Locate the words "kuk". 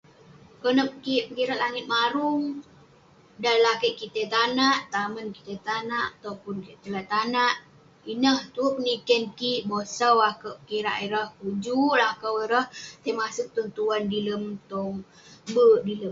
11.37-11.55